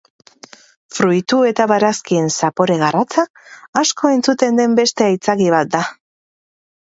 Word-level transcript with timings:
Fruitu 0.99 1.41
eta 1.49 1.65
barazkien 1.71 2.31
zapore 2.35 2.77
garratza, 2.83 3.25
asko 3.81 4.11
entzuten 4.15 4.57
den 4.61 4.73
beste 4.79 5.07
aitzaki 5.09 5.51
bat 5.57 5.71
da. 5.77 5.83